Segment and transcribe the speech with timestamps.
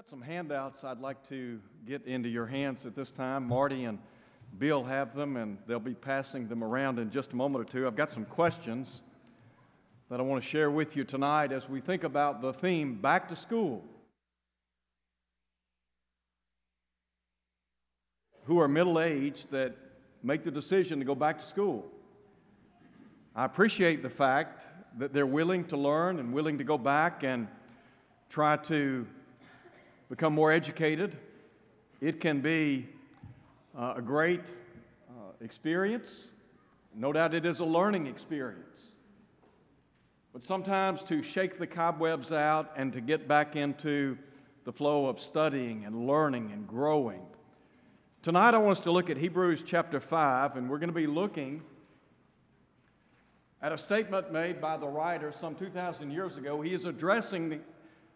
[0.00, 3.46] got some handouts I'd like to get into your hands at this time.
[3.46, 3.98] Marty and
[4.58, 7.86] Bill have them, and they'll be passing them around in just a moment or two.
[7.86, 9.02] I've got some questions
[10.08, 13.28] that I want to share with you tonight as we think about the theme back
[13.28, 13.84] to school.
[18.44, 19.76] Who are middle aged that
[20.22, 21.84] make the decision to go back to school.
[23.36, 24.64] I appreciate the fact
[24.96, 27.48] that they're willing to learn and willing to go back and
[28.30, 29.06] try to
[30.10, 31.16] become more educated.
[32.00, 32.88] It can be
[33.78, 34.40] uh, a great
[35.08, 36.32] uh, experience.
[36.96, 38.96] No doubt it is a learning experience.
[40.32, 44.18] But sometimes to shake the cobwebs out and to get back into
[44.64, 47.22] the flow of studying and learning and growing.
[48.22, 51.06] Tonight I want us to look at Hebrews chapter 5, and we're going to be
[51.06, 51.62] looking
[53.62, 56.60] at a statement made by the writer some 2,000 years ago.
[56.60, 57.60] He is addressing,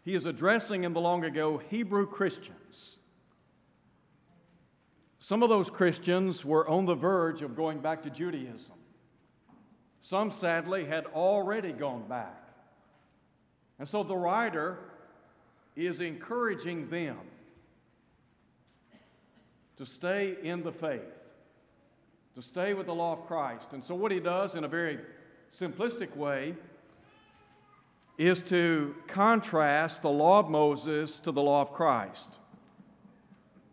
[0.04, 2.98] he is addressing in the long ago Hebrew Christians.
[5.18, 8.76] Some of those Christians were on the verge of going back to Judaism.
[10.02, 12.50] Some, sadly, had already gone back.
[13.78, 14.78] And so the writer
[15.74, 17.16] is encouraging them
[19.78, 21.00] to stay in the faith,
[22.34, 23.72] to stay with the law of Christ.
[23.72, 24.98] And so, what he does in a very
[25.52, 26.54] simplistic way
[28.16, 32.38] is to contrast the law of Moses to the law of Christ.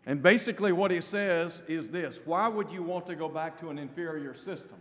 [0.04, 3.70] And basically, what he says is this why would you want to go back to
[3.70, 4.78] an inferior system?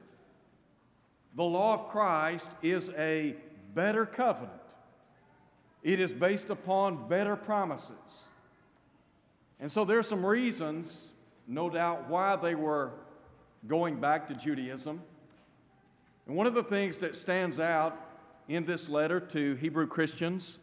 [1.36, 3.36] The law of Christ is a
[3.74, 4.52] better covenant,
[5.84, 8.30] it is based upon better promises.
[9.60, 11.12] And so, there are some reasons,
[11.48, 12.92] no doubt, why they were
[13.68, 15.02] going back to Judaism.
[16.26, 18.11] And one of the things that stands out
[18.52, 20.60] in this letter to Hebrew Christians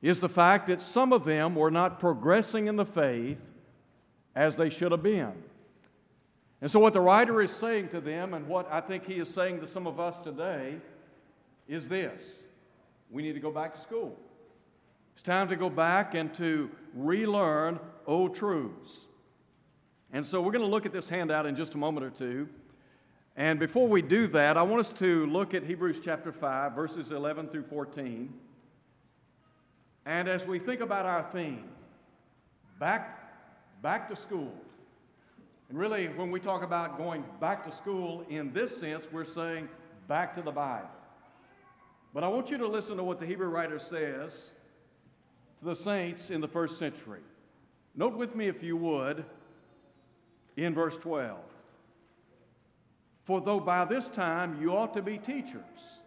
[0.00, 3.38] is the fact that some of them were not progressing in the faith
[4.36, 5.32] as they should have been.
[6.60, 9.28] And so, what the writer is saying to them, and what I think he is
[9.28, 10.76] saying to some of us today,
[11.66, 12.46] is this
[13.10, 14.16] we need to go back to school.
[15.14, 19.06] It's time to go back and to relearn old truths.
[20.12, 22.48] And so, we're going to look at this handout in just a moment or two.
[23.36, 27.10] And before we do that, I want us to look at Hebrews chapter 5, verses
[27.10, 28.32] 11 through 14.
[30.06, 31.64] And as we think about our theme,
[32.78, 34.52] back, back to school.
[35.68, 39.68] And really, when we talk about going back to school in this sense, we're saying
[40.06, 40.90] back to the Bible.
[42.12, 44.52] But I want you to listen to what the Hebrew writer says
[45.58, 47.22] to the saints in the first century.
[47.96, 49.24] Note with me, if you would,
[50.56, 51.38] in verse 12.
[53.24, 56.00] For though by this time you ought to be teachers,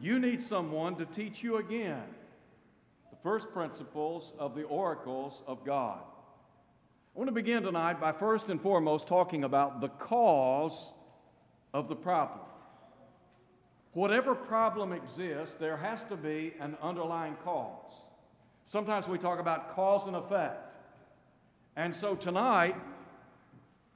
[0.00, 2.02] you need someone to teach you again
[3.10, 6.00] the first principles of the oracles of God.
[7.14, 10.92] I want to begin tonight by first and foremost talking about the cause
[11.72, 12.40] of the problem.
[13.92, 17.92] Whatever problem exists, there has to be an underlying cause.
[18.66, 20.74] Sometimes we talk about cause and effect.
[21.76, 22.76] And so tonight,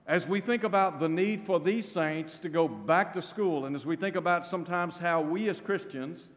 [0.06, 3.74] as we think about the need for these saints to go back to school, and
[3.74, 6.30] as we think about sometimes how we as Christians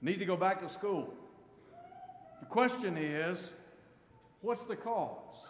[0.00, 1.12] need to go back to school,
[2.40, 3.52] the question is
[4.40, 5.48] what's the cause?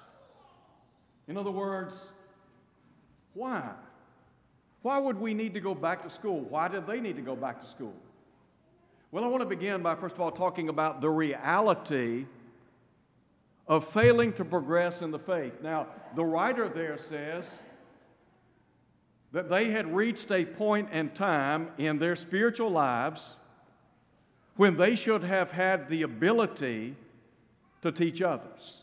[1.28, 2.12] In other words,
[3.34, 3.70] why?
[4.80, 6.40] Why would we need to go back to school?
[6.40, 7.94] Why did they need to go back to school?
[9.10, 12.24] Well, I want to begin by first of all talking about the reality
[13.66, 15.54] of failing to progress in the faith.
[15.62, 17.46] Now, the writer there says
[19.32, 23.36] that they had reached a point in time in their spiritual lives
[24.56, 26.96] when they should have had the ability
[27.80, 28.82] to teach others.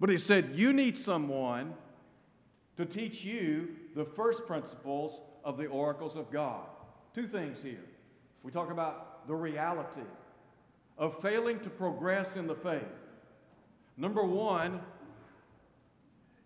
[0.00, 1.74] But he said, You need someone
[2.76, 6.66] to teach you the first principles of the oracles of God.
[7.14, 7.84] Two things here.
[8.42, 10.02] We talk about the reality
[10.98, 12.82] of failing to progress in the faith.
[13.96, 14.80] Number one,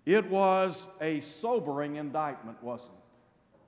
[0.07, 3.59] it was a sobering indictment, wasn't it?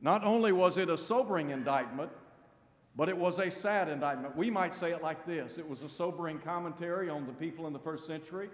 [0.00, 2.10] Not only was it a sobering indictment,
[2.94, 4.36] but it was a sad indictment.
[4.36, 7.72] We might say it like this it was a sobering commentary on the people in
[7.72, 8.50] the first century.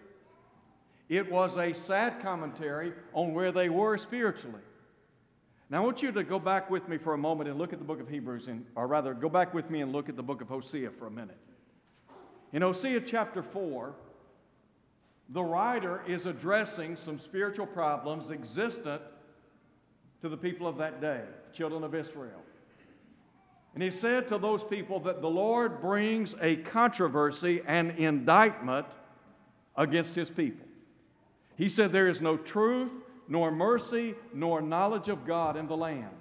[1.08, 4.62] It was a sad commentary on where they were spiritually.
[5.70, 7.78] Now, I want you to go back with me for a moment and look at
[7.78, 10.22] the book of Hebrews, and, or rather, go back with me and look at the
[10.22, 11.38] book of Hosea for a minute.
[12.52, 13.94] In Hosea chapter 4,
[15.28, 19.02] the writer is addressing some spiritual problems existent
[20.20, 22.42] to the people of that day, the children of Israel.
[23.74, 28.86] And he said to those people that the Lord brings a controversy and indictment
[29.76, 30.66] against his people.
[31.56, 32.92] He said, There is no truth,
[33.28, 36.14] nor mercy, nor knowledge of God in the land.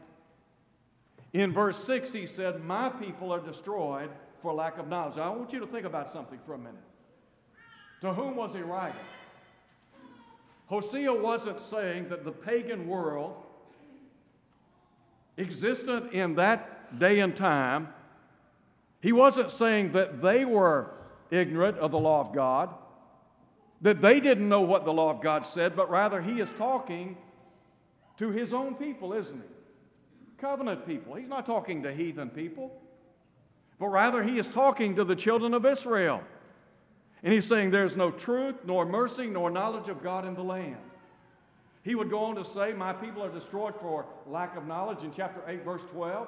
[1.32, 4.10] In verse 6, he said, My people are destroyed
[4.42, 5.18] for lack of knowledge.
[5.18, 6.82] I want you to think about something for a minute.
[8.04, 9.00] To whom was he writing?
[10.66, 13.34] Hosea wasn't saying that the pagan world
[15.38, 17.88] existent in that day and time,
[19.00, 20.92] he wasn't saying that they were
[21.32, 22.76] ignorant of the law of God,
[23.80, 27.16] that they didn't know what the law of God said, but rather he is talking
[28.18, 30.42] to his own people, isn't he?
[30.42, 31.16] Covenant people.
[31.16, 32.82] He's not talking to heathen people,
[33.80, 36.22] but rather he is talking to the children of Israel.
[37.24, 40.78] And he's saying, There's no truth, nor mercy, nor knowledge of God in the land.
[41.82, 45.12] He would go on to say, My people are destroyed for lack of knowledge in
[45.12, 46.28] chapter 8, verse 12.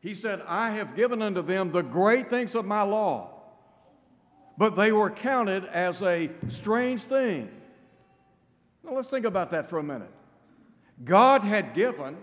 [0.00, 3.30] He said, I have given unto them the great things of my law,
[4.58, 7.48] but they were counted as a strange thing.
[8.82, 10.10] Now let's think about that for a minute.
[11.04, 12.16] God had given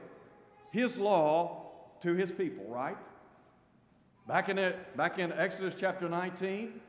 [0.72, 2.98] his law to his people, right?
[4.28, 6.82] Back in, it, back in Exodus chapter 19,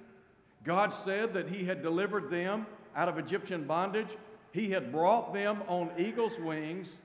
[0.64, 4.16] God said that He had delivered them out of Egyptian bondage.
[4.52, 6.98] He had brought them on eagle's wings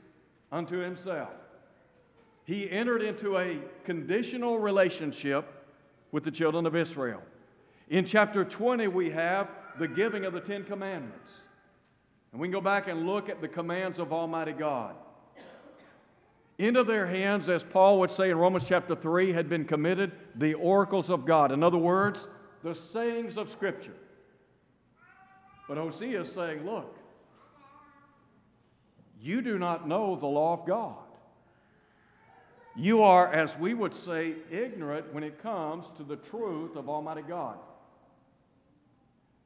[0.52, 1.34] unto Himself.
[2.44, 5.46] He entered into a conditional relationship
[6.12, 7.22] with the children of Israel.
[7.90, 9.50] In chapter 20, we have
[9.80, 11.42] the giving of the Ten Commandments.
[12.32, 14.96] And we can go back and look at the commands of Almighty God.
[16.58, 20.54] Into their hands, as Paul would say in Romans chapter 3, had been committed the
[20.54, 21.52] oracles of God.
[21.52, 22.28] In other words,
[22.66, 23.94] the sayings of Scripture.
[25.68, 26.98] But Hosea is saying, look,
[29.22, 30.98] you do not know the law of God.
[32.76, 37.22] You are, as we would say, ignorant when it comes to the truth of Almighty
[37.22, 37.60] God.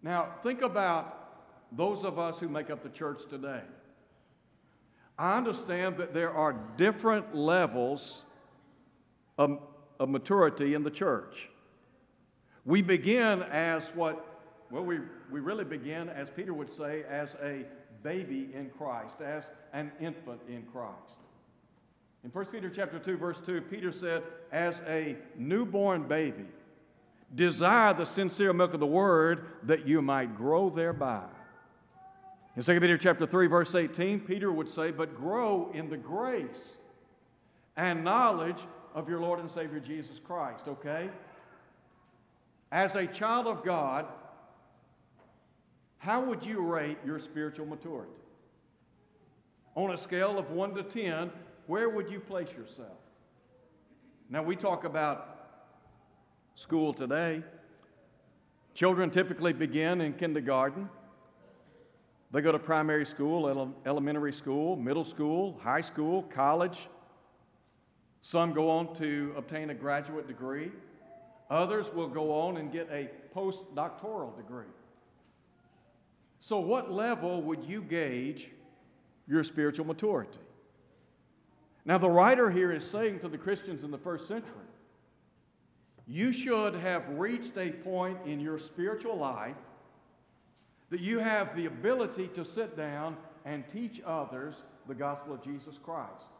[0.02, 3.64] Now, think about those of us who make up the church today.
[5.18, 8.24] I understand that there are different levels
[9.38, 9.60] of,
[10.00, 11.50] of maturity in the church.
[12.70, 14.24] We begin as what,
[14.70, 15.00] well, we,
[15.32, 17.66] we really begin, as Peter would say, as a
[18.04, 21.18] baby in Christ, as an infant in Christ.
[22.24, 24.22] In 1 Peter chapter 2, verse 2, Peter said,
[24.52, 26.46] as a newborn baby,
[27.34, 31.24] desire the sincere milk of the word that you might grow thereby.
[32.56, 36.78] In 2 Peter chapter 3, verse 18, Peter would say, But grow in the grace
[37.76, 38.62] and knowledge
[38.94, 41.10] of your Lord and Savior Jesus Christ, okay?
[42.72, 44.06] As a child of God,
[45.98, 48.12] how would you rate your spiritual maturity?
[49.76, 51.32] On a scale of 1 to 10,
[51.68, 52.98] where would you place yourself?
[54.30, 55.36] Now, we talk about
[56.56, 57.44] school today.
[58.76, 60.90] Children typically begin in kindergarten.
[62.32, 66.88] They go to primary school, ele- elementary school, middle school, high school, college.
[68.22, 70.72] Some go on to obtain a graduate degree.
[71.50, 74.66] Others will go on and get a postdoctoral degree.
[76.42, 78.50] So, what level would you gauge
[79.28, 80.40] your spiritual maturity?
[81.86, 84.54] Now, the writer here is saying to the Christians in the first century,
[86.08, 89.56] you should have reached a point in your spiritual life
[90.90, 93.16] that you have the ability to sit down
[93.46, 96.32] and teach others the gospel of Jesus Christ.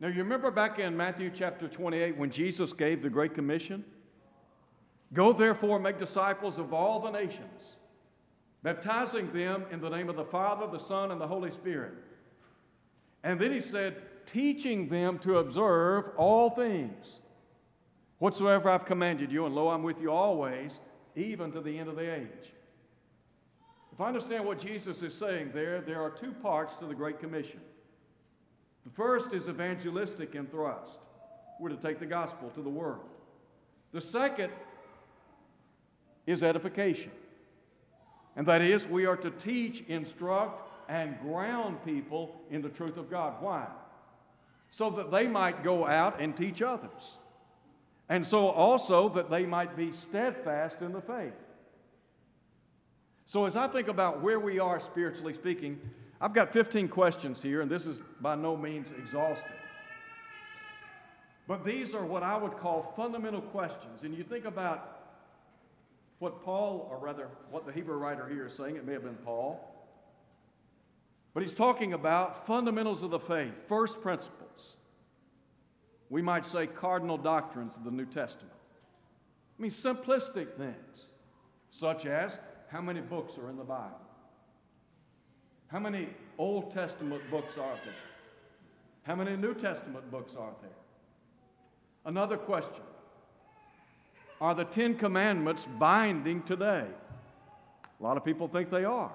[0.00, 3.84] Now, you remember back in Matthew chapter 28 when Jesus gave the Great Commission?
[5.12, 7.76] Go therefore, make disciples of all the nations,
[8.62, 11.94] baptizing them in the name of the Father, the Son, and the Holy Spirit.
[13.24, 17.20] And then he said, teaching them to observe all things
[18.18, 20.80] whatsoever I've commanded you, and lo, I'm with you always,
[21.16, 22.52] even to the end of the age.
[23.92, 27.18] If I understand what Jesus is saying there, there are two parts to the Great
[27.18, 27.60] Commission.
[28.84, 31.00] The first is evangelistic in thrust.
[31.58, 33.08] We're to take the gospel to the world.
[33.92, 34.52] The second
[36.28, 37.10] is edification.
[38.36, 43.10] And that is, we are to teach, instruct, and ground people in the truth of
[43.10, 43.40] God.
[43.40, 43.66] Why?
[44.70, 47.18] So that they might go out and teach others.
[48.10, 51.32] And so also that they might be steadfast in the faith.
[53.24, 55.78] So, as I think about where we are spiritually speaking,
[56.18, 59.52] I've got 15 questions here, and this is by no means exhaustive.
[61.46, 64.02] But these are what I would call fundamental questions.
[64.02, 64.98] And you think about
[66.18, 69.14] what Paul, or rather, what the Hebrew writer here is saying, it may have been
[69.14, 69.74] Paul,
[71.34, 74.76] but he's talking about fundamentals of the faith, first principles.
[76.10, 78.54] we might say, cardinal doctrines of the New Testament.
[79.58, 81.14] I mean, simplistic things,
[81.70, 82.38] such as
[82.70, 84.00] how many books are in the Bible?
[85.68, 86.08] How many
[86.38, 87.94] Old Testament books are there?
[89.02, 90.70] How many New Testament books are there?
[92.04, 92.82] Another question
[94.40, 96.86] Are the Ten Commandments binding today?
[97.98, 99.12] A lot of people think they are.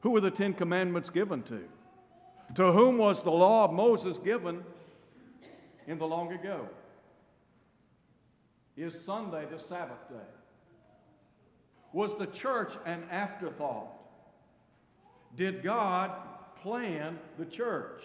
[0.00, 1.64] Who were the Ten Commandments given to?
[2.56, 4.62] To whom was the law of Moses given
[5.86, 6.68] in the long ago?
[8.76, 10.16] Is Sunday the Sabbath day?
[11.94, 13.88] Was the church an afterthought?
[15.36, 16.12] Did God
[16.60, 18.02] plan the church?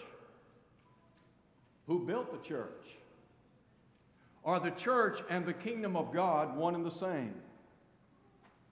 [1.86, 2.99] Who built the church?
[4.44, 7.34] Are the church and the kingdom of God one and the same?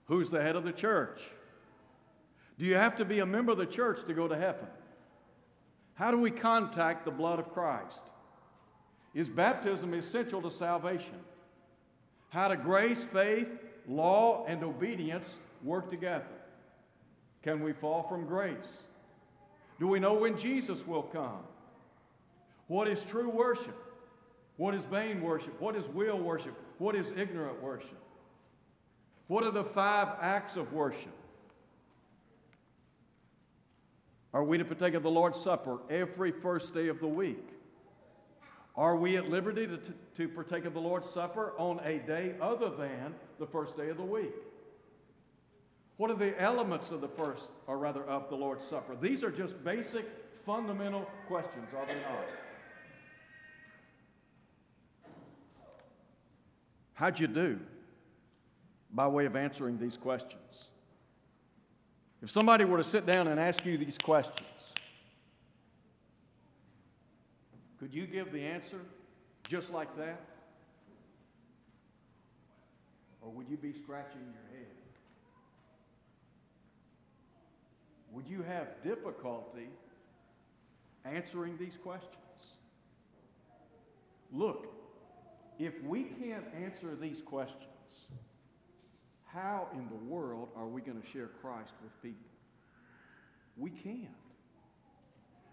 [0.05, 1.21] Who's the head of the church?
[2.57, 4.67] Do you have to be a member of the church to go to heaven?
[5.93, 8.03] How do we contact the blood of Christ?
[9.13, 11.19] Is baptism essential to salvation?
[12.29, 13.49] How do grace, faith,
[13.87, 16.25] law, and obedience work together?
[17.43, 18.83] Can we fall from grace?
[19.79, 21.43] Do we know when Jesus will come?
[22.67, 23.75] What is true worship?
[24.59, 25.57] What is vain worship?
[25.61, 26.53] What is will worship?
[26.79, 27.97] What is ignorant worship?
[29.27, 31.13] What are the five acts of worship?
[34.33, 37.47] Are we to partake of the Lord's Supper every first day of the week?
[38.75, 39.79] Are we at liberty to,
[40.17, 43.95] to partake of the Lord's Supper on a day other than the first day of
[43.95, 44.35] the week?
[45.95, 48.97] What are the elements of the first, or rather of the Lord's Supper?
[48.99, 50.05] These are just basic,
[50.45, 52.48] fundamental questions, are they not?
[56.99, 57.57] How'd you do
[58.91, 60.67] by way of answering these questions?
[62.21, 64.49] If somebody were to sit down and ask you these questions,
[67.79, 68.81] could you give the answer
[69.47, 70.19] just like that?
[73.21, 74.67] Or would you be scratching your head?
[78.11, 79.69] Would you have difficulty
[81.05, 82.17] answering these questions?
[84.33, 84.67] Look,
[85.59, 87.67] if we can't answer these questions,
[89.25, 92.25] how in the world are we going to share Christ with people?
[93.57, 94.07] We can't.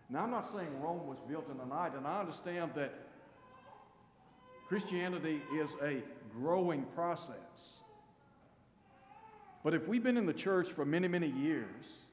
[0.08, 2.94] Now, I'm not saying Rome was built in a night, and I understand that
[4.68, 7.80] Christianity is a growing process.
[9.64, 12.04] But if we've been in the church for many, many years,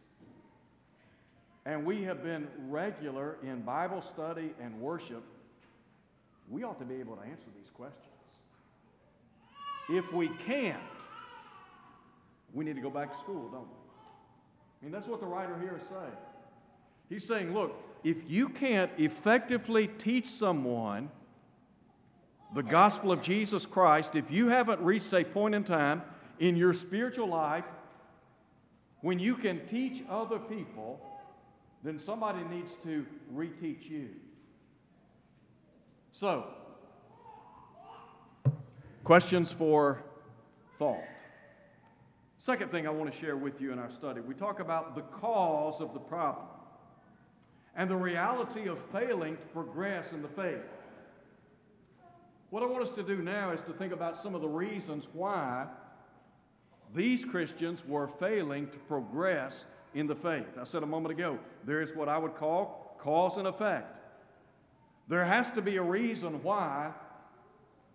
[1.66, 5.24] and we have been regular in Bible study and worship,
[6.50, 8.08] we ought to be able to answer these questions.
[9.90, 10.78] If we can't,
[12.54, 13.84] we need to go back to school, don't we?
[14.82, 16.18] I mean, that's what the writer here is saying.
[17.10, 21.10] He's saying, look, if you can't effectively teach someone
[22.54, 26.04] the gospel of Jesus Christ, if you haven't reached a point in time
[26.40, 27.66] in your spiritual life
[29.02, 31.00] when you can teach other people,
[31.84, 34.10] then somebody needs to reteach you.
[36.16, 36.46] So,
[39.04, 40.04] questions for
[40.78, 41.04] thought.
[42.38, 45.02] Second thing I want to share with you in our study we talk about the
[45.02, 46.46] cause of the problem
[47.76, 50.62] and the reality of failing to progress in the faith.
[52.52, 55.08] What I want us to do now is to think about some of the reasons
[55.14, 55.66] why
[56.94, 59.66] these Christians were failing to progress
[59.96, 60.60] in the faith.
[60.62, 64.03] I said a moment ago, there is what I would call cause and effect.
[65.08, 66.92] There has to be a reason why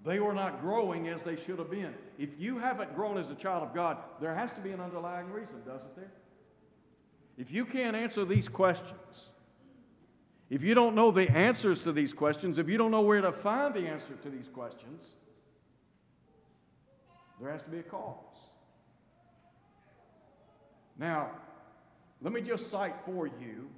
[0.05, 1.95] they were not growing as they should have been.
[2.19, 5.31] If you haven't grown as a child of God, there has to be an underlying
[5.31, 6.13] reason, doesn't there?
[7.37, 9.33] If you can't answer these questions,
[10.51, 13.33] if you don't know the answers to these questions, if you don't know where to
[13.33, 15.05] find the answer to these questions,
[17.41, 18.15] there has to be a cause.
[20.99, 21.31] Now,
[22.21, 23.69] let me just cite for you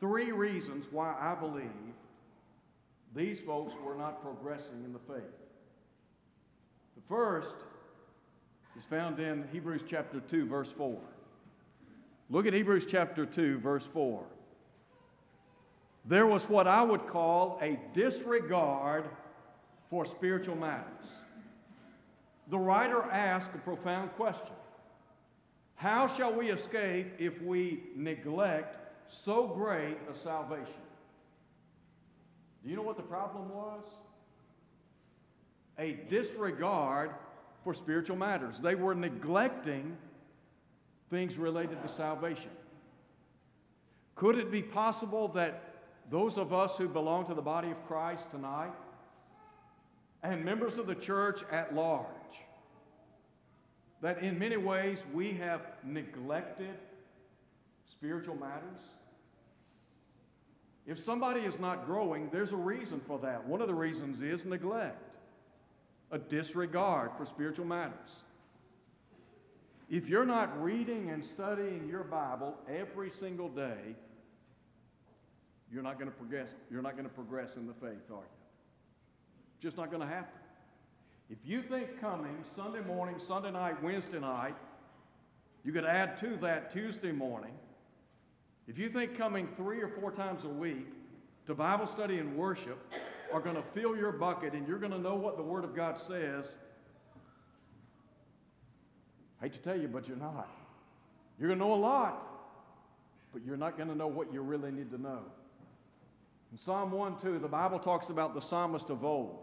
[0.00, 1.70] three reasons why I believe
[3.14, 5.24] these folks were not progressing in the faith.
[6.96, 7.56] The first
[8.76, 10.98] is found in Hebrews chapter 2, verse 4.
[12.30, 14.22] Look at Hebrews chapter 2, verse 4.
[16.04, 19.08] There was what I would call a disregard
[19.90, 21.06] for spiritual matters.
[22.48, 24.54] The writer asked a profound question
[25.76, 30.74] How shall we escape if we neglect so great a salvation?
[32.62, 33.84] Do you know what the problem was?
[35.78, 37.10] A disregard
[37.64, 38.60] for spiritual matters.
[38.60, 39.96] They were neglecting
[41.10, 42.50] things related to salvation.
[44.14, 45.62] Could it be possible that
[46.10, 48.72] those of us who belong to the body of Christ tonight
[50.22, 52.06] and members of the church at large,
[54.00, 56.74] that in many ways we have neglected
[57.86, 58.80] spiritual matters?
[60.88, 63.46] If somebody is not growing, there's a reason for that.
[63.46, 65.16] One of the reasons is neglect,
[66.10, 68.24] a disregard for spiritual matters.
[69.90, 73.96] If you're not reading and studying your Bible every single day,
[75.70, 76.54] you're not going to progress.
[76.70, 78.38] You're not going to progress in the faith, are you?
[79.60, 80.40] Just not going to happen.
[81.28, 84.54] If you think coming Sunday morning, Sunday night, Wednesday night,
[85.64, 87.52] you could add to that Tuesday morning.
[88.68, 90.86] If you think coming three or four times a week
[91.46, 92.78] to Bible study and worship
[93.32, 95.74] are going to fill your bucket and you're going to know what the Word of
[95.74, 96.58] God says,
[99.40, 100.50] I hate to tell you, but you're not.
[101.40, 102.22] You're going to know a lot,
[103.32, 105.20] but you're not going to know what you really need to know.
[106.52, 109.38] In Psalm 1 2, the Bible talks about the psalmist of old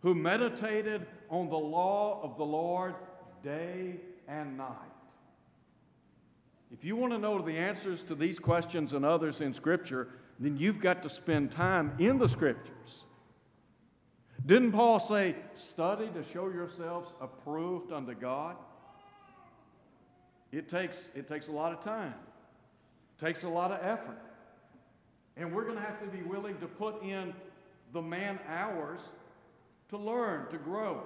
[0.00, 2.94] who meditated on the law of the Lord
[3.42, 4.91] day and night.
[6.72, 10.08] If you want to know the answers to these questions and others in Scripture,
[10.40, 13.04] then you've got to spend time in the Scriptures.
[14.44, 18.56] Didn't Paul say, study to show yourselves approved unto God?
[20.50, 22.14] It takes, it takes a lot of time,
[23.18, 24.18] it takes a lot of effort.
[25.36, 27.32] And we're going to have to be willing to put in
[27.92, 29.12] the man hours
[29.88, 31.02] to learn, to grow.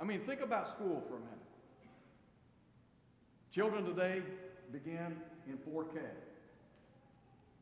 [0.00, 1.37] I mean, think about school for a minute.
[3.58, 4.22] Children today
[4.70, 5.16] begin
[5.48, 5.98] in 4K.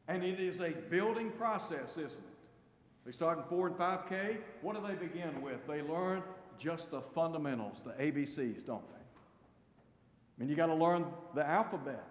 [0.08, 3.06] And it is a building process, isn't it?
[3.06, 4.36] They start in 4 and 5K.
[4.60, 5.66] What do they begin with?
[5.66, 6.22] They learn
[6.58, 8.98] just the fundamentals, the ABCs, don't they?
[8.98, 12.04] I mean, you got to learn the alphabet.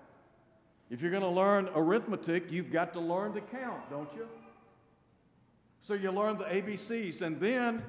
[0.90, 4.28] If you're going to learn arithmetic, you've got to learn to count, don't you?
[5.82, 7.84] So you learn the ABCs, and then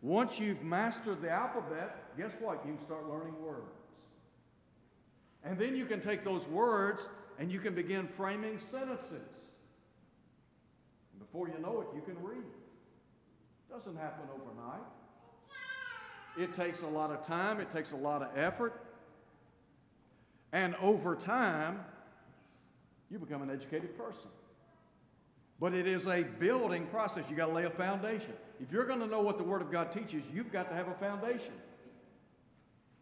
[0.00, 2.66] once you've mastered the alphabet, guess what?
[2.66, 3.81] You can start learning words.
[5.44, 9.50] And then you can take those words and you can begin framing sentences.
[11.12, 12.38] And before you know it, you can read.
[12.38, 14.86] It doesn't happen overnight.
[16.38, 18.80] It takes a lot of time, it takes a lot of effort.
[20.52, 21.80] And over time,
[23.10, 24.30] you become an educated person.
[25.60, 27.30] But it is a building process.
[27.30, 28.32] You got to lay a foundation.
[28.60, 30.88] If you're going to know what the Word of God teaches, you've got to have
[30.88, 31.52] a foundation.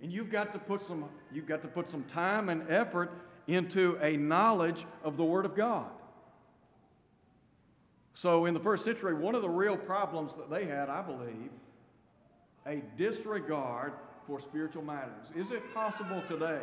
[0.02, 3.10] And you've got to put some, you've got to put some time and effort
[3.46, 5.90] into a knowledge of the Word of God.
[8.14, 11.50] So, in the first century, one of the real problems that they had, I believe,
[12.66, 13.92] a disregard
[14.26, 15.26] for spiritual matters.
[15.34, 16.60] Is it possible today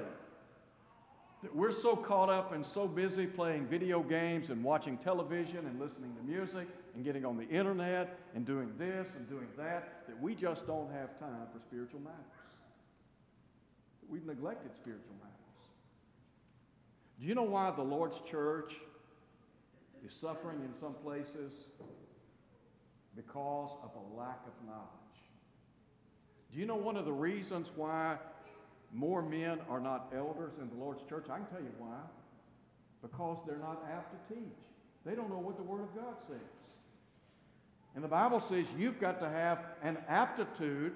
[1.43, 5.80] that we're so caught up and so busy playing video games and watching television and
[5.80, 10.21] listening to music and getting on the internet and doing this and doing that that
[10.21, 12.37] we just don't have time for spiritual matters.
[14.10, 15.34] We've neglected spiritual matters.
[17.20, 18.74] Do you know why the Lord's church
[20.06, 21.54] is suffering in some places?
[23.15, 24.88] Because of a lack of knowledge.
[26.54, 28.17] Do you know one of the reasons why
[28.93, 31.26] more men are not elders in the Lord's church.
[31.30, 31.98] I can tell you why.
[33.02, 34.58] Because they're not apt to teach.
[35.06, 36.38] They don't know what the Word of God says.
[37.96, 40.93] And the Bible says you've got to have an aptitude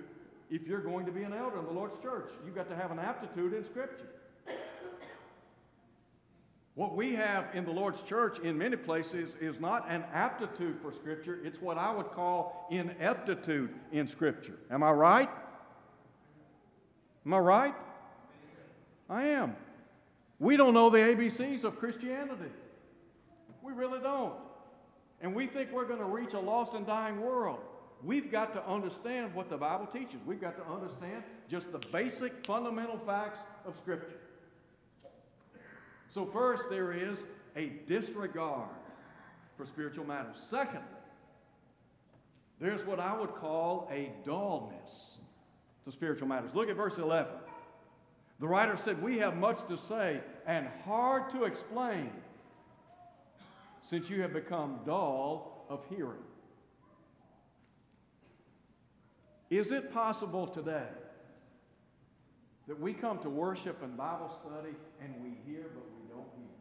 [0.51, 2.29] if you're going to be an elder in the Lord's church.
[2.45, 4.09] You've got to have an aptitude in Scripture.
[6.75, 10.91] What we have in the Lord's church in many places is not an aptitude for
[10.91, 14.57] Scripture, it's what I would call ineptitude in Scripture.
[14.69, 15.29] Am I right?
[17.25, 17.75] Am I right?
[19.09, 19.55] I am.
[20.39, 22.51] We don't know the ABCs of Christianity.
[23.61, 24.33] We really don't.
[25.21, 27.59] And we think we're going to reach a lost and dying world.
[28.03, 30.19] We've got to understand what the Bible teaches.
[30.25, 34.19] We've got to understand just the basic fundamental facts of Scripture.
[36.09, 37.23] So, first, there is
[37.55, 38.69] a disregard
[39.55, 40.37] for spiritual matters.
[40.37, 40.81] Secondly,
[42.59, 45.17] there's what I would call a dullness
[45.85, 46.53] to spiritual matters.
[46.53, 47.31] Look at verse 11.
[48.39, 52.11] The writer said, We have much to say and hard to explain
[53.83, 56.23] since you have become dull of hearing.
[59.51, 60.87] Is it possible today
[62.69, 66.55] that we come to worship and Bible study and we hear but we don't hear?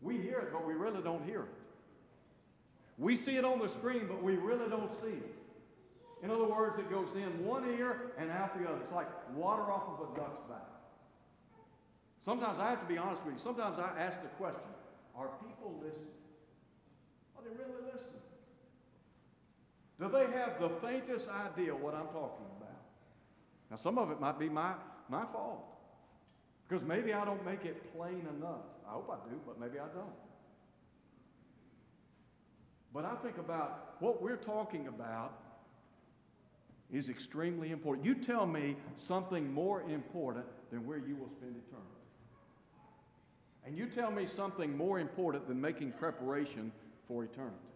[0.00, 1.54] We hear it but we really don't hear it.
[2.96, 5.34] We see it on the screen but we really don't see it.
[6.22, 8.80] In other words, it goes in one ear and out the other.
[8.82, 10.64] It's like water off of a duck's back.
[12.24, 13.40] Sometimes I have to be honest with you.
[13.40, 14.72] Sometimes I ask the question
[15.14, 16.16] Are people listening?
[17.36, 18.13] Are they really listening?
[20.00, 22.82] Do they have the faintest idea what I'm talking about?
[23.70, 24.74] Now, some of it might be my,
[25.08, 25.64] my fault.
[26.68, 28.64] Because maybe I don't make it plain enough.
[28.88, 30.14] I hope I do, but maybe I don't.
[32.92, 35.38] But I think about what we're talking about
[36.92, 38.06] is extremely important.
[38.06, 41.90] You tell me something more important than where you will spend eternity.
[43.66, 46.70] And you tell me something more important than making preparation
[47.08, 47.73] for eternity.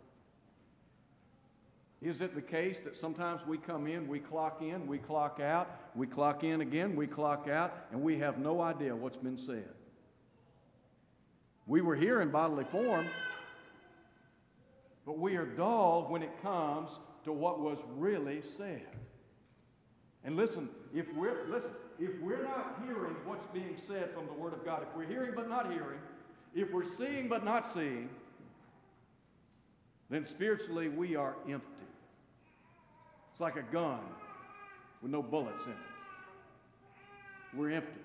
[2.01, 5.69] Is it the case that sometimes we come in, we clock in, we clock out,
[5.97, 9.71] we clock in again, we clock out, and we have no idea what's been said?
[11.67, 13.07] We were here in bodily form,
[15.05, 18.87] but we are dull when it comes to what was really said.
[20.25, 24.53] And listen, if we're listen, if we're not hearing what's being said from the Word
[24.53, 25.99] of God, if we're hearing but not hearing,
[26.55, 28.09] if we're seeing but not seeing,
[30.11, 31.68] then spiritually we are empty.
[33.39, 34.01] It's like a gun
[35.01, 35.79] with no bullets in it.
[37.55, 38.01] We're empty.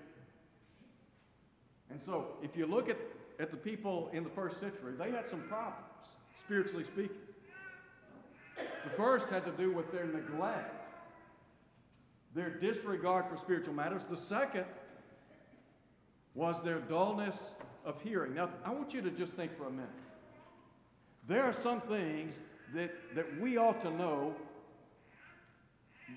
[1.90, 2.98] And so, if you look at,
[3.40, 7.16] at the people in the first century, they had some problems, spiritually speaking.
[8.84, 10.72] The first had to do with their neglect
[12.32, 14.04] their disregard for spiritual matters.
[14.04, 14.66] The second
[16.36, 18.34] was their dullness of hearing.
[18.34, 19.90] Now, I want you to just think for a minute.
[21.26, 22.38] There are some things
[22.72, 24.36] that, that we ought to know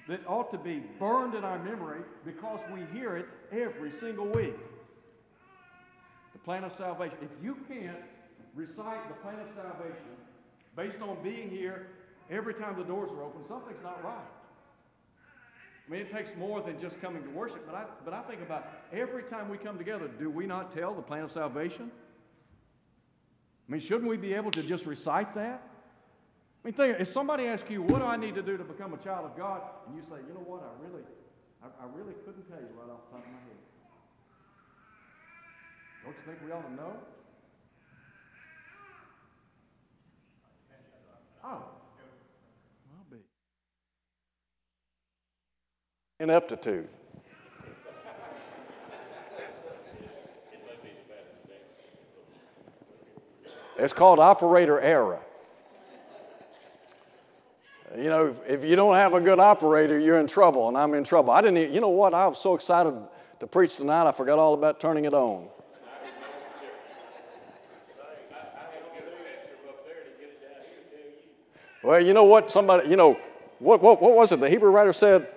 [0.07, 4.55] that ought to be burned in our memory because we hear it every single week.
[6.33, 7.17] The plan of salvation.
[7.21, 7.97] If you can't
[8.55, 10.05] recite the plan of salvation
[10.75, 11.87] based on being here
[12.29, 14.15] every time the doors are open, something's not right.
[15.87, 18.41] I mean, it takes more than just coming to worship, but I, but I think
[18.41, 21.91] about every time we come together, do we not tell the plan of salvation?
[23.67, 25.61] I mean, shouldn't we be able to just recite that?
[26.67, 28.93] I mean, think, if somebody asks you, what do I need to do to become
[28.93, 29.61] a child of God?
[29.87, 31.01] And you say, you know what, I really,
[31.63, 33.55] I, I really couldn't tell you right off the top of my head.
[36.03, 36.97] Don't you think we ought to know?
[41.45, 43.17] Oh, I'll be.
[46.19, 46.89] ineptitude.
[53.77, 55.21] It's called operator error.
[57.97, 61.03] You know, if you don't have a good operator, you're in trouble, and I'm in
[61.03, 61.31] trouble.
[61.31, 62.13] I didn't, even, you know what?
[62.13, 62.93] I was so excited
[63.39, 65.47] to preach tonight, I forgot all about turning it on.
[71.81, 72.51] Well, you know what?
[72.51, 73.17] Somebody, you know,
[73.57, 74.41] what, what, what was it?
[74.41, 75.27] The Hebrew writer said,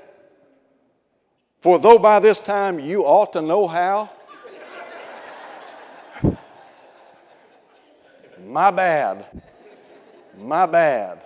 [1.60, 4.10] for though by this time you ought to know how,
[8.44, 9.24] my bad,
[10.36, 11.22] my bad.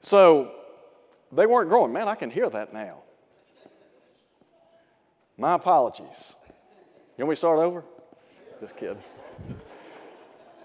[0.00, 0.52] So
[1.30, 1.92] they weren't growing.
[1.92, 3.02] Man, I can hear that now.
[5.36, 6.36] My apologies.
[7.16, 7.84] Me to start over?
[8.60, 9.02] Just kidding.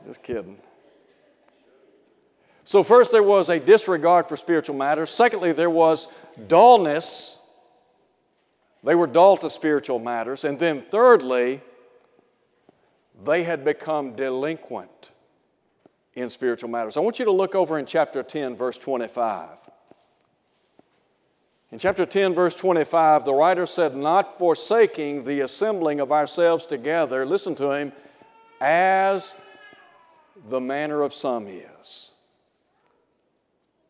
[0.07, 0.57] Just kidding.
[2.63, 5.09] So, first, there was a disregard for spiritual matters.
[5.09, 6.13] Secondly, there was
[6.47, 7.41] dullness.
[8.83, 10.43] They were dull to spiritual matters.
[10.45, 11.61] And then, thirdly,
[13.23, 15.11] they had become delinquent
[16.15, 16.97] in spiritual matters.
[16.97, 19.59] I want you to look over in chapter 10, verse 25.
[21.71, 27.25] In chapter 10, verse 25, the writer said, Not forsaking the assembling of ourselves together,
[27.25, 27.91] listen to him,
[28.61, 29.39] as
[30.49, 32.13] the manner of some is.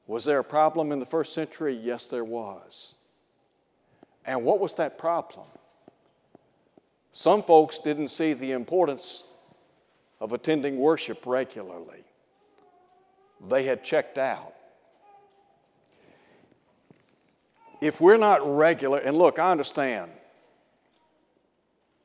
[0.08, 1.74] Was there a problem in the first century?
[1.74, 2.96] Yes, there was.
[4.26, 5.48] And what was that problem?
[7.12, 9.24] Some folks didn't see the importance
[10.20, 12.04] of attending worship regularly,
[13.48, 14.54] they had checked out.
[17.82, 20.12] If we're not regular, and look, I understand,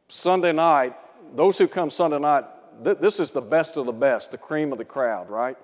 [0.09, 0.95] Sunday night,
[1.35, 2.45] those who come Sunday night,
[2.85, 5.57] th- this is the best of the best, the cream of the crowd, right?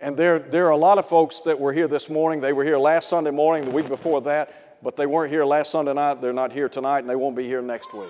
[0.00, 2.40] And there, there are a lot of folks that were here this morning.
[2.40, 5.72] They were here last Sunday morning, the week before that, but they weren't here last
[5.72, 6.20] Sunday night.
[6.20, 8.06] They're not here tonight, and they won't be here next week.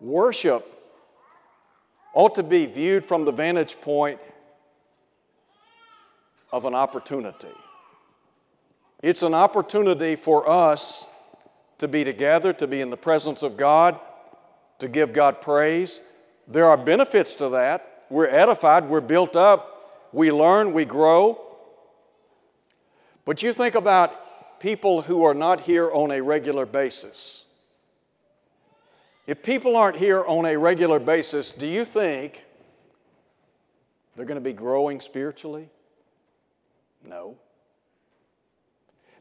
[0.00, 0.64] Worship
[2.14, 4.18] ought to be viewed from the vantage point
[6.52, 7.48] of an opportunity.
[9.02, 11.08] It's an opportunity for us
[11.78, 13.98] to be together, to be in the presence of God,
[14.80, 16.00] to give God praise,
[16.48, 18.04] there are benefits to that.
[18.08, 21.44] We're edified, we're built up, we learn, we grow.
[23.26, 27.47] But you think about people who are not here on a regular basis.
[29.28, 32.46] If people aren't here on a regular basis, do you think
[34.16, 35.68] they're going to be growing spiritually?
[37.04, 37.36] No.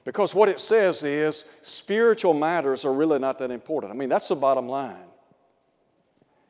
[0.05, 3.91] Because what it says is spiritual matters are really not that important.
[3.91, 5.09] I mean, that's the bottom line.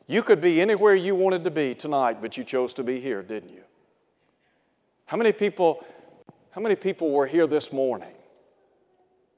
[0.05, 3.23] You could be anywhere you wanted to be tonight, but you chose to be here,
[3.23, 3.63] didn't you?
[5.07, 5.83] How many people,
[6.51, 8.13] how many people were here this morning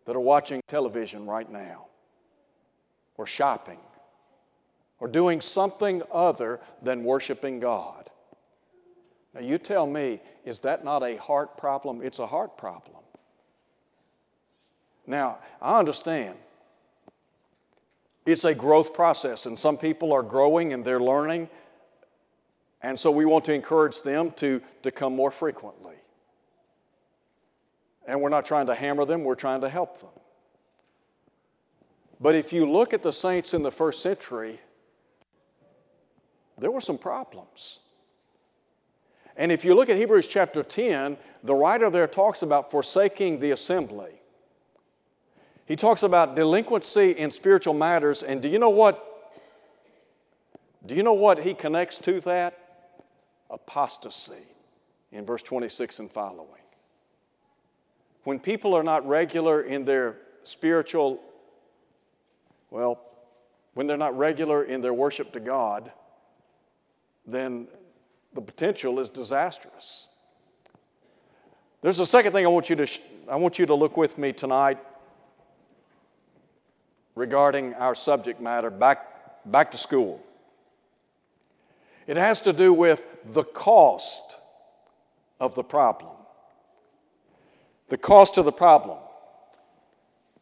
[0.04, 1.86] that are watching television right now,
[3.16, 3.80] or shopping,
[5.00, 8.10] or doing something other than worshiping God?
[9.34, 12.02] Now, you tell me, is that not a heart problem?
[12.02, 13.04] It's a heart problem.
[15.06, 16.38] Now, I understand
[18.26, 21.50] it's a growth process, and some people are growing and they're learning,
[22.82, 25.96] and so we want to encourage them to, to come more frequently.
[28.08, 30.10] And we're not trying to hammer them, we're trying to help them.
[32.20, 34.60] But if you look at the saints in the first century,
[36.60, 37.80] there were some problems.
[39.36, 43.52] And if you look at Hebrews chapter 10, the writer there talks about forsaking the
[43.52, 44.20] assembly.
[45.66, 49.06] He talks about delinquency in spiritual matters, and do you know what?
[50.86, 52.58] Do you know what he connects to that?
[53.50, 54.44] Apostasy
[55.12, 56.50] in verse 26 and following.
[58.24, 61.22] When people are not regular in their spiritual,
[62.70, 63.00] well,
[63.74, 65.92] when they're not regular in their worship to God,
[67.32, 67.68] then
[68.34, 70.08] the potential is disastrous.
[71.82, 72.88] There's a second thing I want you to,
[73.30, 74.78] I want you to look with me tonight
[77.16, 80.22] regarding our subject matter back, back to school.
[82.08, 84.38] It has to do with the cost
[85.40, 86.16] of the problem.
[87.88, 88.98] The cost of the problem.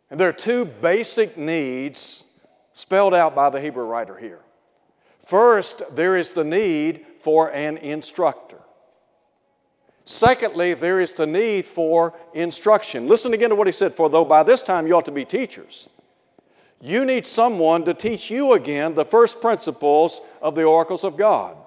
[0.09, 4.41] And there are two basic needs spelled out by the Hebrew writer here.
[5.27, 8.59] First, there is the need for an instructor.
[10.05, 13.09] Secondly, there is the need for instruction.
[13.09, 15.25] Listen again to what he said For though by this time you ought to be
[15.25, 15.89] teachers,
[16.79, 21.57] you need someone to teach you again the first principles of the oracles of God.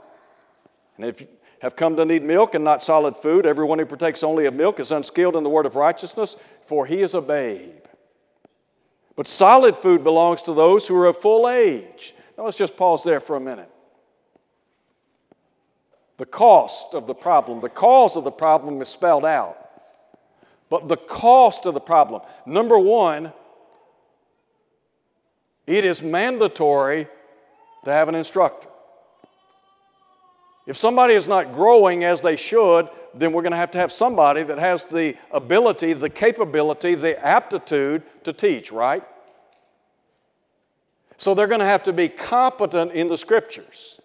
[0.97, 1.29] And if you
[1.61, 4.81] have come to need milk and not solid food, everyone who partakes only of milk
[4.81, 7.85] is unskilled in the word of righteousness, for he is a babe.
[9.17, 12.15] But solid food belongs to those who are of full age.
[12.41, 13.69] Now let's just pause there for a minute.
[16.17, 19.59] The cost of the problem, the cause of the problem is spelled out.
[20.71, 23.35] But the cost of the problem, number one,
[25.67, 27.09] it is mandatory
[27.85, 28.71] to have an instructor.
[30.67, 33.93] If somebody is not growing as they should, then we're going to have to have
[33.93, 39.03] somebody that has the ability, the capability, the aptitude to teach, right?
[41.21, 44.01] So they're going to have to be competent in the scriptures.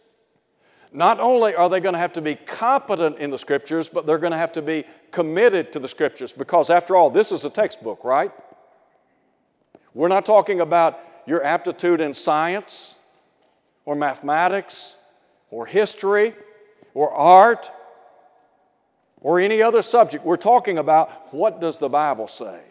[0.92, 4.18] Not only are they going to have to be competent in the scriptures, but they're
[4.18, 7.50] going to have to be committed to the scriptures because, after all, this is a
[7.50, 8.34] textbook, right?
[9.94, 13.00] We're not talking about your aptitude in science
[13.86, 15.02] or mathematics
[15.52, 16.34] or history
[16.94, 17.72] or art
[19.22, 20.26] or any other subject.
[20.26, 22.62] We're talking about what does the Bible say?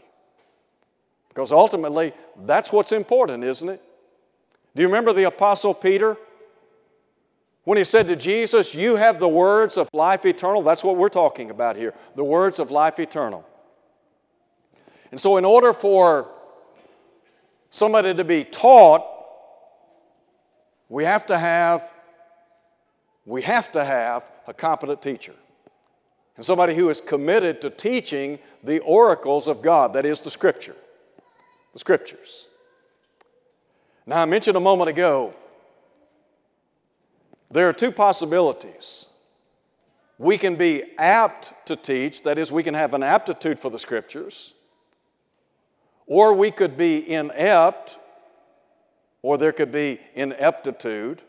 [1.31, 2.13] Because ultimately,
[2.45, 3.83] that's what's important, isn't it?
[4.75, 6.17] Do you remember the Apostle Peter?
[7.65, 11.09] When he said to Jesus, You have the words of life eternal, that's what we're
[11.09, 13.47] talking about here the words of life eternal.
[15.11, 16.31] And so, in order for
[17.71, 19.03] somebody to be taught,
[20.89, 21.91] we have to have
[23.27, 25.35] we have to have a competent teacher.
[26.37, 30.77] And somebody who is committed to teaching the oracles of God, that is the scripture.
[31.73, 32.49] The scriptures.
[34.07, 35.35] Now I mentioned a moment ago
[37.51, 39.09] there are two possibilities.
[40.19, 43.79] We can be apt to teach, that is, we can have an aptitude for the
[43.79, 44.55] scriptures,
[46.07, 47.99] or we could be inept,
[49.23, 51.23] or there could be ineptitude.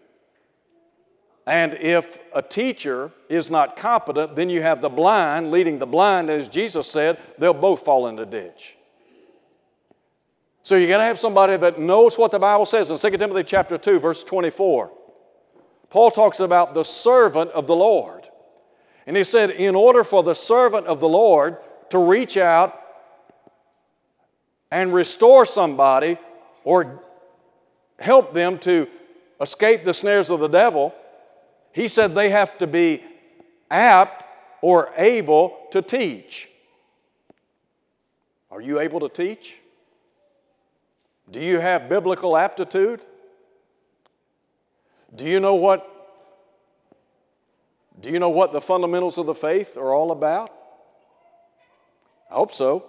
[1.48, 6.30] And if a teacher is not competent, then you have the blind leading the blind,
[6.30, 8.76] as Jesus said, they'll both fall in the ditch.
[10.66, 13.44] So you got to have somebody that knows what the Bible says in 2 Timothy
[13.44, 14.92] chapter 2 verse 24.
[15.92, 18.28] Paul talks about the servant of the Lord.
[19.06, 21.58] And he said in order for the servant of the Lord
[21.92, 22.82] to reach out
[24.72, 26.18] and restore somebody
[26.64, 27.00] or
[28.00, 28.88] help them to
[29.40, 30.96] escape the snares of the devil,
[31.74, 33.04] he said they have to be
[33.70, 34.26] apt
[34.64, 36.50] or able to teach.
[38.50, 39.60] Are you able to teach?
[41.30, 43.06] Do you have biblical aptitude?
[45.16, 45.92] Do you know what
[48.02, 50.52] do you know what the fundamentals of the faith are all about?
[52.30, 52.86] I hope so.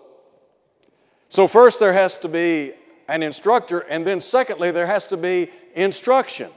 [1.29, 2.73] So first there has to be
[3.09, 6.51] an instructor and then secondly there has to be instruction.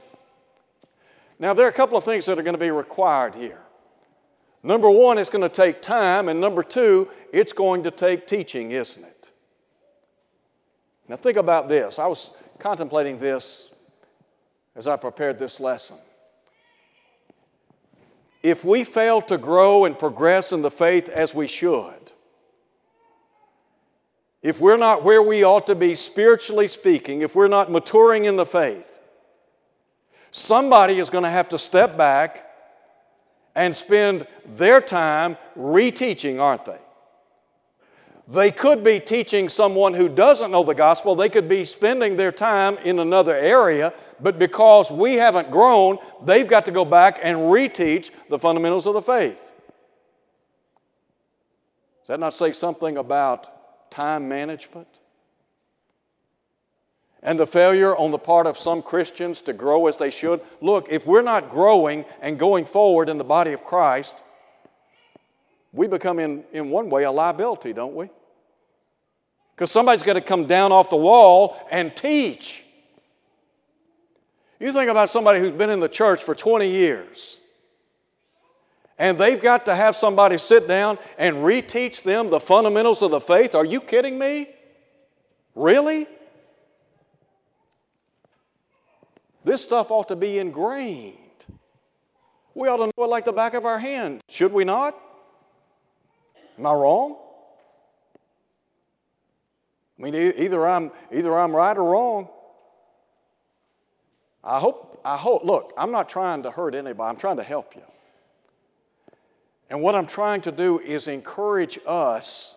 [1.38, 3.60] Now there are a couple of things that are going to be required here.
[4.62, 8.72] Number 1 it's going to take time and number 2 it's going to take teaching,
[8.72, 9.09] isn't it?
[11.10, 11.98] Now think about this.
[11.98, 13.74] I was contemplating this
[14.76, 15.96] as I prepared this lesson.
[18.44, 22.12] If we fail to grow and progress in the faith as we should,
[24.40, 28.36] if we're not where we ought to be spiritually speaking, if we're not maturing in
[28.36, 29.00] the faith,
[30.30, 32.46] somebody is going to have to step back
[33.56, 36.78] and spend their time reteaching, aren't they?
[38.30, 42.30] They could be teaching someone who doesn't know the gospel, they could be spending their
[42.30, 47.38] time in another area, but because we haven't grown, they've got to go back and
[47.38, 49.52] reteach the fundamentals of the faith.
[52.02, 54.86] Does that not say something about time management?
[57.22, 60.40] And the failure on the part of some Christians to grow as they should.
[60.60, 64.14] Look, if we're not growing and going forward in the body of Christ,
[65.72, 68.08] we become, in, in one way, a liability, don't we?
[69.60, 72.64] Because somebody's got to come down off the wall and teach.
[74.58, 77.42] You think about somebody who's been in the church for 20 years,
[78.98, 83.20] and they've got to have somebody sit down and reteach them the fundamentals of the
[83.20, 83.54] faith.
[83.54, 84.46] Are you kidding me?
[85.54, 86.06] Really?
[89.44, 91.18] This stuff ought to be ingrained.
[92.54, 94.98] We ought to know it like the back of our hand, should we not?
[96.58, 97.18] Am I wrong?
[100.00, 102.28] I mean, either I'm, either I'm right or wrong.
[104.42, 107.76] I hope, I hope, look, I'm not trying to hurt anybody, I'm trying to help
[107.76, 107.82] you.
[109.68, 112.56] And what I'm trying to do is encourage us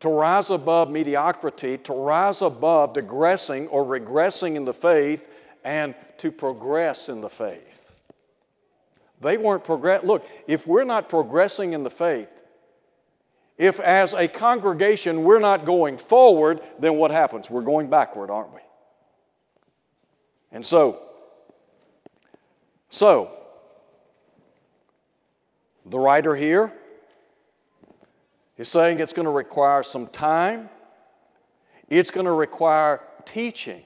[0.00, 5.32] to rise above mediocrity, to rise above digressing or regressing in the faith,
[5.64, 8.02] and to progress in the faith.
[9.20, 10.04] They weren't progress.
[10.04, 12.33] Look, if we're not progressing in the faith,
[13.56, 17.48] if, as a congregation, we're not going forward, then what happens?
[17.48, 18.60] We're going backward, aren't we?
[20.50, 20.98] And so,
[22.88, 23.30] so,
[25.86, 26.72] the writer here
[28.56, 30.68] is saying it's going to require some time,
[31.88, 33.82] it's going to require teaching.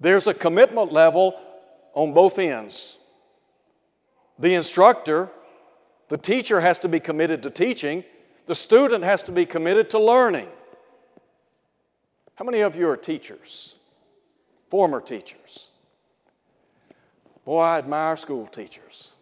[0.00, 1.38] There's a commitment level
[1.94, 2.98] on both ends.
[4.38, 5.30] The instructor,
[6.08, 8.04] the teacher has to be committed to teaching,
[8.46, 10.48] the student has to be committed to learning.
[12.36, 13.76] How many of you are teachers?
[14.68, 15.70] Former teachers?
[17.44, 19.16] Boy, I admire school teachers.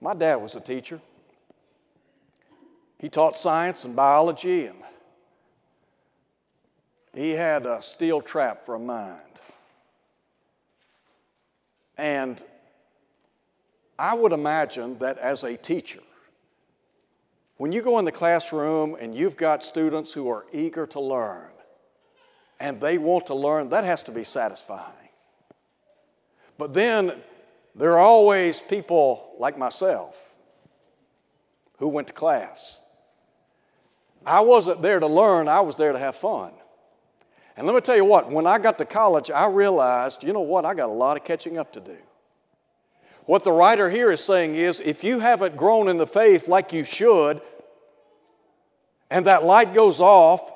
[0.00, 1.00] My dad was a teacher.
[2.98, 4.76] He taught science and biology, and
[7.14, 9.22] he had a steel trap for a mind.
[11.96, 12.42] And
[13.98, 16.00] I would imagine that as a teacher,
[17.60, 21.50] when you go in the classroom and you've got students who are eager to learn
[22.58, 25.10] and they want to learn, that has to be satisfying.
[26.56, 27.12] But then
[27.74, 30.38] there are always people like myself
[31.76, 32.82] who went to class.
[34.24, 36.52] I wasn't there to learn, I was there to have fun.
[37.58, 40.40] And let me tell you what, when I got to college, I realized, you know
[40.40, 41.98] what, I got a lot of catching up to do.
[43.26, 46.72] What the writer here is saying is if you haven't grown in the faith like
[46.72, 47.40] you should,
[49.10, 50.52] and that light goes off,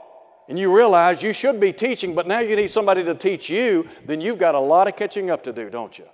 [0.48, 3.88] and you realize you should be teaching, but now you need somebody to teach you,
[4.04, 6.06] then you've got a lot of catching up to do, don't you?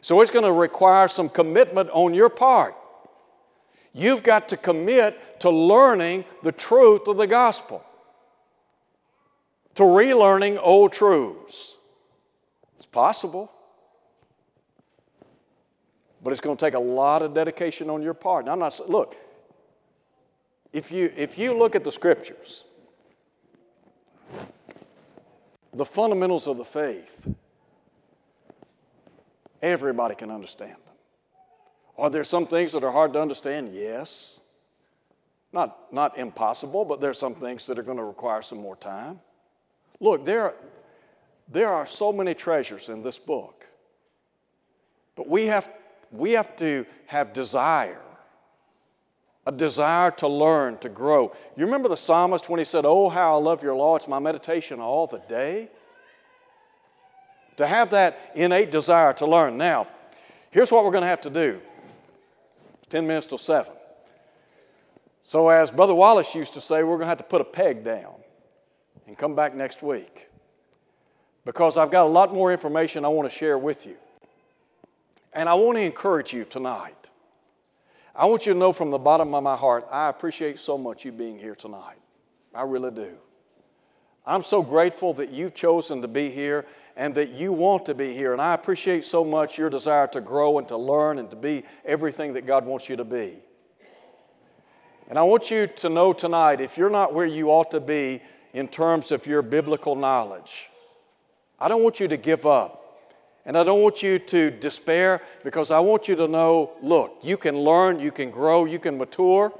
[0.00, 2.74] So it's going to require some commitment on your part.
[3.92, 7.84] You've got to commit to learning the truth of the gospel,
[9.74, 11.76] to relearning old truths.
[12.76, 13.50] It's possible.
[16.22, 18.46] But it's going to take a lot of dedication on your part.
[18.46, 19.16] Now, I'm not look.
[20.72, 22.64] If you if you look at the scriptures,
[25.72, 27.28] the fundamentals of the faith,
[29.60, 30.94] everybody can understand them.
[31.98, 33.74] Are there some things that are hard to understand?
[33.74, 34.40] Yes.
[35.52, 38.76] Not, not impossible, but there are some things that are going to require some more
[38.76, 39.20] time.
[40.00, 40.54] Look, there,
[41.46, 43.66] there are so many treasures in this book,
[45.14, 45.70] but we have
[46.10, 48.02] we have to have desire
[49.46, 51.34] a desire to learn, to grow.
[51.56, 54.18] You remember the psalmist when he said, Oh, how I love your law, it's my
[54.18, 55.68] meditation all the day?
[57.56, 59.58] To have that innate desire to learn.
[59.58, 59.86] Now,
[60.50, 61.60] here's what we're going to have to do
[62.88, 63.72] 10 minutes till 7.
[65.22, 67.84] So, as Brother Wallace used to say, we're going to have to put a peg
[67.84, 68.14] down
[69.06, 70.28] and come back next week
[71.44, 73.96] because I've got a lot more information I want to share with you.
[75.32, 77.10] And I want to encourage you tonight.
[78.14, 81.04] I want you to know from the bottom of my heart, I appreciate so much
[81.04, 81.96] you being here tonight.
[82.54, 83.16] I really do.
[84.26, 88.12] I'm so grateful that you've chosen to be here and that you want to be
[88.12, 88.32] here.
[88.32, 91.64] And I appreciate so much your desire to grow and to learn and to be
[91.84, 93.34] everything that God wants you to be.
[95.08, 98.20] And I want you to know tonight if you're not where you ought to be
[98.52, 100.68] in terms of your biblical knowledge,
[101.58, 102.81] I don't want you to give up.
[103.44, 107.36] And I don't want you to despair because I want you to know look, you
[107.36, 109.52] can learn, you can grow, you can mature.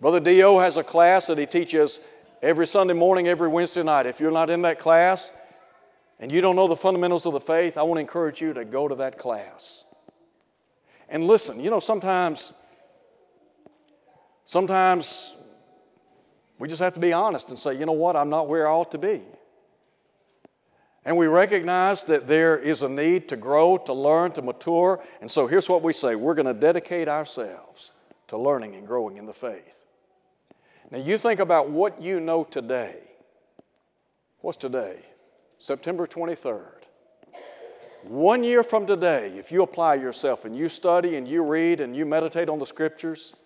[0.00, 2.00] Brother Dio has a class that he teaches
[2.42, 4.04] every Sunday morning, every Wednesday night.
[4.06, 5.34] If you're not in that class
[6.20, 8.64] and you don't know the fundamentals of the faith, I want to encourage you to
[8.66, 9.94] go to that class.
[11.08, 12.52] And listen, you know, sometimes,
[14.44, 15.34] sometimes
[16.58, 18.72] we just have to be honest and say, you know what, I'm not where I
[18.72, 19.22] ought to be.
[21.06, 25.00] And we recognize that there is a need to grow, to learn, to mature.
[25.20, 27.92] And so here's what we say we're going to dedicate ourselves
[28.26, 29.84] to learning and growing in the faith.
[30.90, 32.98] Now, you think about what you know today.
[34.40, 35.00] What's today?
[35.58, 36.82] September 23rd.
[38.02, 41.96] One year from today, if you apply yourself and you study and you read and
[41.96, 43.36] you meditate on the scriptures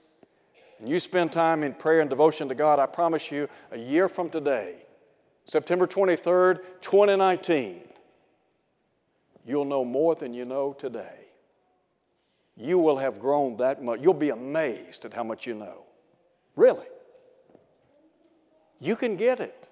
[0.79, 4.09] and you spend time in prayer and devotion to God, I promise you, a year
[4.09, 4.83] from today,
[5.51, 7.81] September 23rd, 2019,
[9.45, 11.27] you'll know more than you know today.
[12.57, 13.99] You will have grown that much.
[14.01, 15.87] You'll be amazed at how much you know.
[16.55, 16.87] Really.
[18.79, 19.67] You can get it,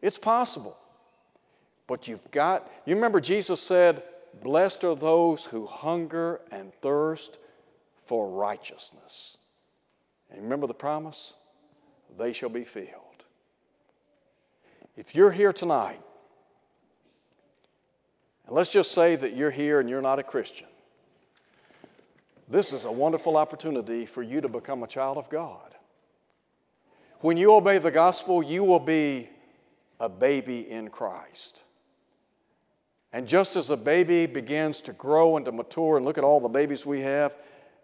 [0.00, 0.74] it's possible.
[1.86, 4.02] But you've got, you remember Jesus said,
[4.42, 7.36] Blessed are those who hunger and thirst
[8.06, 9.36] for righteousness.
[10.30, 11.34] And remember the promise?
[12.16, 13.09] They shall be filled.
[15.00, 16.02] If you're here tonight,
[18.46, 20.66] and let's just say that you're here and you're not a Christian,
[22.50, 25.74] this is a wonderful opportunity for you to become a child of God.
[27.20, 29.30] When you obey the gospel, you will be
[29.98, 31.64] a baby in Christ.
[33.10, 36.40] And just as a baby begins to grow and to mature, and look at all
[36.40, 37.34] the babies we have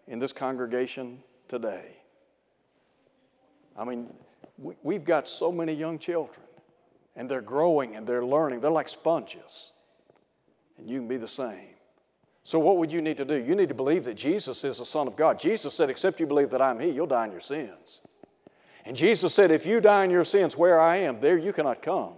[0.07, 1.97] in this congregation today.
[3.75, 4.13] I mean,
[4.83, 6.43] we've got so many young children
[7.17, 8.61] and they're growing and they're learning.
[8.61, 9.73] They're like sponges.
[10.77, 11.73] And you can be the same.
[12.43, 13.35] So, what would you need to do?
[13.35, 15.37] You need to believe that Jesus is the Son of God.
[15.37, 18.01] Jesus said, Except you believe that I'm He, you'll die in your sins.
[18.85, 21.81] And Jesus said, If you die in your sins where I am, there you cannot
[21.81, 22.13] come.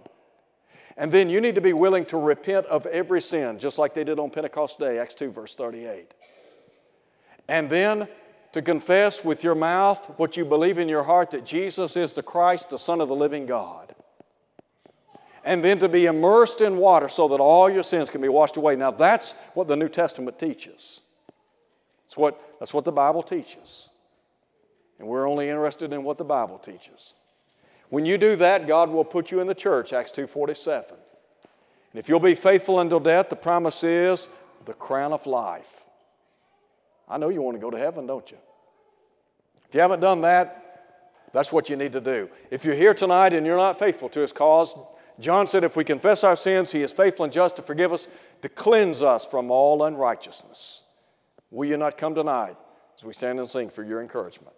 [0.96, 4.04] And then you need to be willing to repent of every sin, just like they
[4.04, 6.12] did on Pentecost Day, Acts 2, verse 38.
[7.48, 8.06] And then
[8.52, 12.22] to confess with your mouth what you believe in your heart that Jesus is the
[12.22, 13.94] Christ, the Son of the living God
[15.44, 18.56] and then to be immersed in water so that all your sins can be washed
[18.56, 18.76] away.
[18.76, 21.02] Now, that's what the New Testament teaches.
[22.06, 23.88] That's what, that's what the Bible teaches.
[24.98, 27.14] And we're only interested in what the Bible teaches.
[27.88, 30.90] When you do that, God will put you in the church, Acts 2.47.
[30.90, 30.98] And
[31.94, 34.28] if you'll be faithful until death, the promise is
[34.64, 35.84] the crown of life.
[37.08, 38.36] I know you want to go to heaven, don't you?
[39.68, 40.60] If you haven't done that,
[41.32, 42.28] that's what you need to do.
[42.50, 44.78] If you're here tonight and you're not faithful to His cause,
[45.20, 48.08] John said, if we confess our sins, he is faithful and just to forgive us,
[48.42, 50.88] to cleanse us from all unrighteousness.
[51.50, 52.56] Will you not come tonight
[52.96, 54.54] as we stand and sing for your encouragement?